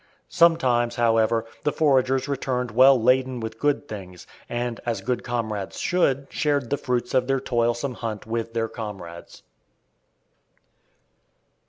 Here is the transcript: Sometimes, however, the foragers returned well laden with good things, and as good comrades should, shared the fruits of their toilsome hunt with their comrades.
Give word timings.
Sometimes, 0.29 0.95
however, 0.95 1.45
the 1.63 1.71
foragers 1.71 2.27
returned 2.27 2.71
well 2.71 2.99
laden 2.99 3.39
with 3.39 3.59
good 3.59 3.87
things, 3.87 4.25
and 4.49 4.79
as 4.83 4.99
good 5.01 5.23
comrades 5.23 5.77
should, 5.79 6.25
shared 6.31 6.71
the 6.71 6.77
fruits 6.77 7.13
of 7.13 7.27
their 7.27 7.39
toilsome 7.39 7.93
hunt 7.93 8.25
with 8.25 8.55
their 8.55 8.67
comrades. 8.67 9.43